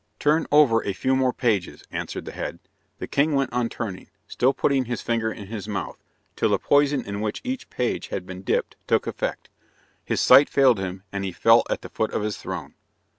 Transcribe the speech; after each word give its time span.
"Turn 0.17 0.47
over 0.51 0.83
a 0.83 0.93
few 0.93 1.15
more 1.15 1.31
pages," 1.31 1.83
answered 1.91 2.25
the 2.25 2.31
head. 2.31 2.57
The 2.97 3.05
king 3.05 3.35
went 3.35 3.53
on 3.53 3.69
turning, 3.69 4.09
still 4.27 4.51
putting 4.51 4.85
his 4.85 4.99
finger 5.03 5.31
in 5.31 5.45
his 5.45 5.67
mouth, 5.67 6.03
till 6.35 6.49
the 6.49 6.57
poison 6.57 7.05
in 7.05 7.21
which 7.21 7.39
each 7.43 7.69
page 7.69 8.09
was 8.09 8.23
dipped 8.43 8.77
took 8.87 9.05
effect. 9.05 9.49
His 10.03 10.19
sight 10.19 10.49
failed 10.49 10.79
him, 10.79 11.03
and 11.11 11.23
he 11.23 11.31
fell 11.31 11.61
at 11.69 11.83
the 11.83 11.89
foot 11.89 12.11
of 12.15 12.23
his 12.23 12.37
throne. 12.39 12.73